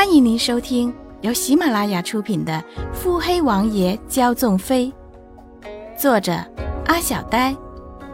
[0.00, 2.54] 欢迎您收听由喜马拉雅出品的
[2.94, 4.90] 《腹黑王爷骄纵妃》，
[6.00, 6.32] 作者
[6.86, 7.54] 阿小呆，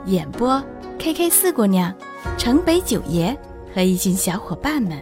[0.06, 0.60] 演播
[0.98, 1.96] K K 四姑娘、
[2.36, 3.38] 城北九爷
[3.72, 5.00] 和一群小伙伴们。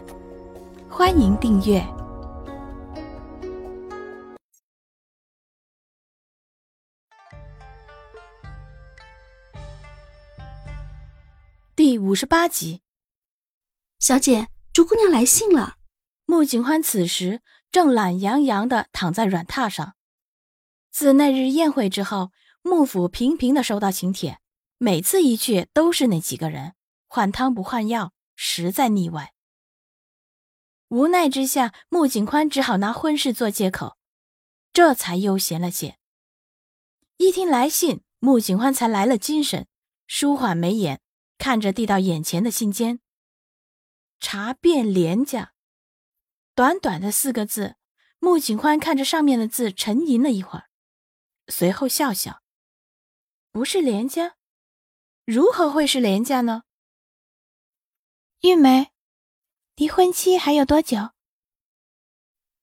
[0.86, 1.82] 欢迎订阅
[11.74, 12.82] 第五十八集。
[14.00, 15.76] 小姐，朱姑娘来信了。
[16.34, 19.94] 穆景欢此时正懒洋洋的躺在软榻上。
[20.90, 24.40] 自那日宴会之后，穆府频频的收到请帖，
[24.76, 26.74] 每次一去都是那几个人，
[27.06, 29.32] 换汤不换药，实在腻歪。
[30.88, 33.96] 无奈之下，穆景宽只好拿婚事做借口，
[34.72, 35.98] 这才悠闲了些。
[37.18, 39.68] 一听来信，穆景欢才来了精神，
[40.08, 41.00] 舒缓眉眼，
[41.38, 42.98] 看着递到眼前的信笺，
[44.18, 45.52] 查遍廉价。
[46.54, 47.74] 短短的四个字，
[48.20, 50.70] 穆景欢看着上面的字，沉吟了一会儿，
[51.48, 52.42] 随后笑笑
[53.50, 54.36] ：“不是廉价，
[55.24, 56.62] 如何会是廉价呢？”
[58.42, 58.92] 玉梅，
[59.74, 61.10] 离婚期还有多久？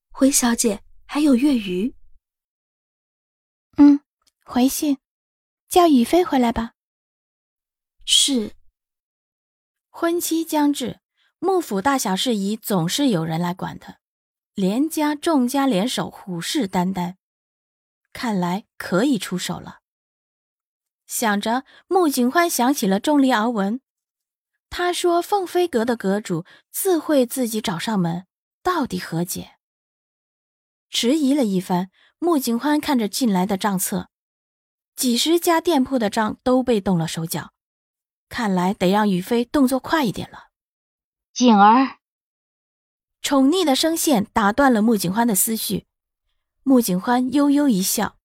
[0.09, 1.93] 回小姐，还有月余。
[3.75, 3.99] 嗯，
[4.45, 4.99] 回信，
[5.67, 6.75] 叫雨飞回来吧。
[8.05, 8.55] 是。
[9.89, 11.00] 婚期将至。
[11.43, 13.97] 幕府大小事宜总是有人来管的，
[14.53, 17.15] 连家众家联手，虎视眈眈，
[18.13, 19.79] 看来可以出手了。
[21.07, 23.81] 想着，穆景欢想起了钟离敖文，
[24.69, 28.27] 他说凤飞阁的阁主自会自己找上门，
[28.61, 29.55] 到底何解？
[30.91, 31.89] 迟疑了一番，
[32.19, 34.09] 穆景欢看着进来的账册，
[34.95, 37.51] 几十家店铺的账都被动了手脚，
[38.29, 40.50] 看来得让雨飞动作快一点了。
[41.33, 41.97] 景儿，
[43.21, 45.85] 宠溺的声线打断了穆景欢的思绪。
[46.63, 48.17] 穆景欢悠悠一笑：“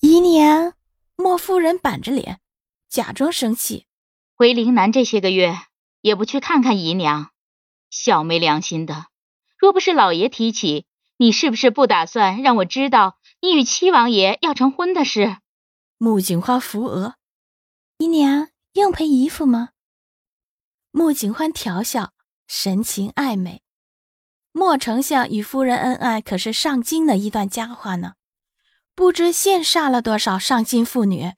[0.00, 0.74] 姨娘。”
[1.16, 2.40] 莫夫人板着脸，
[2.88, 3.86] 假装生气
[4.36, 5.58] ：“回陵南这些个月，
[6.02, 7.32] 也不去看看姨娘，
[7.90, 9.06] 小没良心的。
[9.58, 10.86] 若不是老爷提起，
[11.16, 15.38] 你是不是不打算让我知道你与七王爷要成婚的事？”
[15.98, 17.16] 穆景欢扶额
[17.98, 19.70] ：“姨娘用陪姨父吗？”
[20.92, 22.11] 穆景欢调笑。
[22.54, 23.62] 神情暧昧，
[24.52, 28.16] 莫丞相与夫人恩爱，可是上京的一段佳话呢。
[28.94, 31.32] 不知羡煞了多少上京妇女。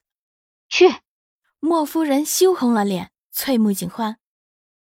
[0.68, 1.02] 去，
[1.60, 4.18] 莫夫人羞红了脸，催穆景欢。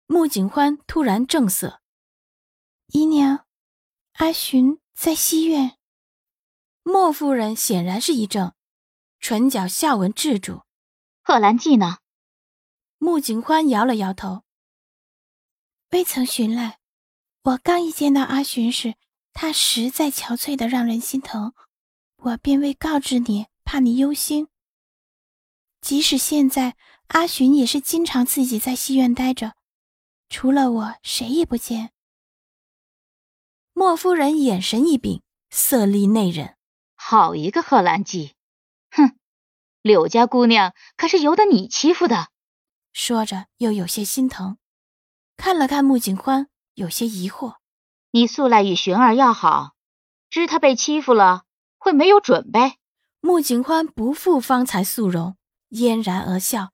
[0.08, 1.80] 穆景欢突然正色
[2.91, 3.46] ：“姨娘，
[4.14, 5.78] 阿寻在西院。”
[6.81, 8.56] 莫夫人显然是一怔，
[9.19, 10.64] 唇角笑纹滞住。
[11.22, 12.00] 贺兰记呢？
[12.97, 14.45] 穆景欢摇了摇头。
[15.96, 16.80] 未曾寻来，
[17.44, 18.96] 我刚一见到阿寻时，
[19.32, 21.54] 他实在憔悴的让人心疼，
[22.18, 24.50] 我便未告知你，怕你忧心。
[25.80, 26.76] 即使现在，
[27.08, 29.56] 阿寻也是经常自己在戏院待着，
[30.28, 31.94] 除了我，谁也不见。
[33.72, 36.56] 莫夫人眼神一柄，色厉内荏，
[36.96, 38.36] 好一个贺兰记，
[38.92, 39.18] 哼，
[39.82, 42.32] 柳家姑娘可是由得你欺负的。
[42.92, 44.58] 说着，又有些心疼。
[45.38, 47.57] 看了看穆景欢，有些疑惑
[48.12, 49.75] ：“你素来与寻儿要好，
[50.29, 51.46] 知他被欺负了，
[51.78, 52.78] 会没有准备？”
[53.22, 55.35] 穆景欢不负方才素容，
[55.69, 56.72] 嫣然而笑，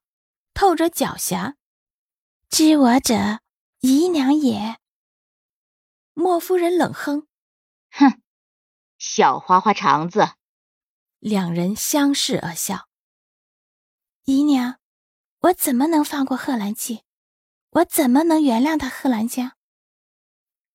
[0.53, 1.55] 透着狡黠
[2.49, 3.39] ：“知我者，
[3.79, 4.77] 姨娘也。”
[6.13, 7.27] 莫夫人冷哼
[7.91, 8.21] ：“哼，
[8.97, 10.31] 小花花肠子。”
[11.19, 12.87] 两人相视而笑。
[14.25, 14.79] 姨娘，
[15.39, 17.03] 我怎么能放过贺兰记？
[17.71, 18.89] 我怎么能原谅他？
[18.89, 19.55] 贺兰家，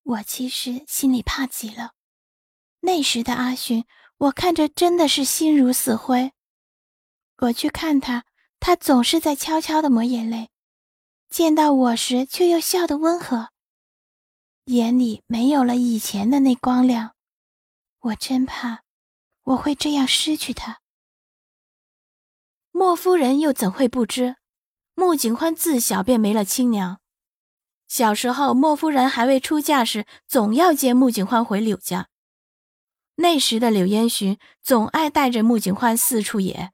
[0.02, 1.92] 我其实心里怕极了。
[2.80, 3.84] 那时的阿寻，
[4.16, 6.32] 我看着真的是心如死灰。
[7.36, 8.24] 我去看他，
[8.58, 10.46] 他总是在悄悄的抹眼泪；
[11.28, 13.50] 见到我时，却又笑得温和，
[14.64, 17.14] 眼里没有了以前的那光亮。
[17.98, 18.84] 我真怕
[19.42, 20.80] 我会这样失去他。
[22.70, 24.36] 莫夫人又怎会不知？
[24.98, 27.00] 穆景欢自小便没了亲娘，
[27.86, 32.08] 小时候莫夫人还未出嫁时，总要接穆景欢回柳家。
[33.16, 36.72] 那时的柳烟寻总爱带着穆景欢四处野，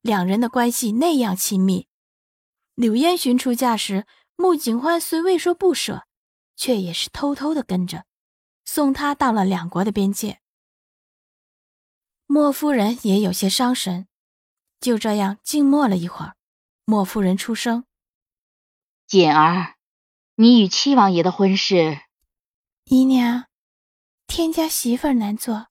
[0.00, 1.88] 两人的关系那样亲密。
[2.74, 4.06] 柳烟寻出嫁时，
[4.36, 6.06] 穆景欢虽未说不舍，
[6.56, 8.06] 却也是偷偷的跟着，
[8.64, 10.40] 送她到了两国的边界。
[12.24, 14.08] 莫夫人也有些伤神，
[14.80, 16.36] 就这样静默了一会儿。
[16.84, 17.86] 莫夫人出声
[19.06, 19.76] ：“锦儿，
[20.34, 22.02] 你与七王爷的婚事，
[22.84, 23.46] 姨娘，
[24.26, 25.68] 天家媳妇儿难做，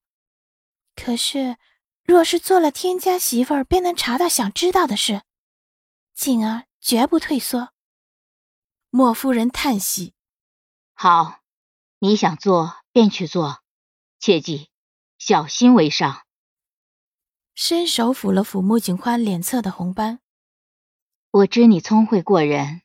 [0.95, 1.57] 可是
[2.05, 5.23] 若是做了天家媳妇儿，便能查到想知道的事，
[6.13, 7.73] 锦儿绝不退缩。
[8.89, 10.13] 莫夫人叹息
[10.95, 11.41] ：“好，
[11.99, 13.61] 你想做便去做，
[14.17, 14.69] 切记
[15.17, 16.25] 小心为上。”
[17.53, 20.21] 伸手抚了抚穆景欢脸侧的红斑。
[21.31, 22.81] 我知你聪慧过人，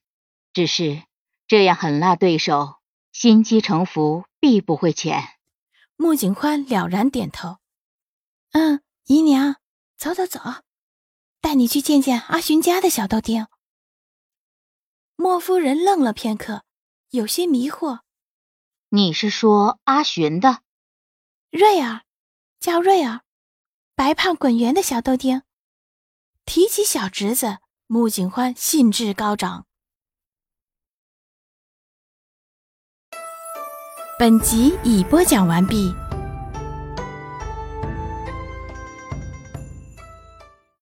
[0.52, 1.02] 只是
[1.48, 2.76] 这样狠辣对手，
[3.10, 5.20] 心机城府必不会浅。
[5.96, 7.58] 穆景欢了然点头
[8.52, 9.56] ：“嗯，姨娘，
[9.96, 10.40] 走走走，
[11.40, 13.48] 带你去见见阿寻家的小豆丁。”
[15.16, 16.62] 莫夫人愣了片刻，
[17.10, 18.02] 有些迷惑
[18.90, 20.60] ：“你是说阿寻的
[21.50, 22.02] 瑞儿？
[22.60, 23.22] 叫瑞儿，
[23.96, 25.42] 白胖滚圆的小豆丁。”
[26.46, 29.64] 提起小侄子，穆景欢兴致高涨。
[34.18, 35.94] 本集已播讲完毕。